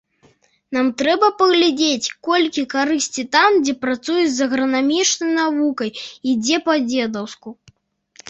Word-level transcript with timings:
Нам 0.75 0.87
трэба 1.01 1.27
паглядзець, 1.41 2.13
колькі 2.27 2.63
карысці 2.73 3.25
там, 3.35 3.51
дзе 3.67 3.75
працуюць 3.85 4.31
з 4.37 4.47
агранамічнай 4.47 5.31
навукай 5.41 5.91
і 6.31 6.33
дзе 6.47 6.57
па-дзедаўску. 6.71 7.49